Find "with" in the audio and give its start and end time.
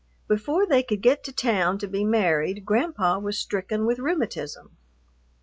3.85-3.99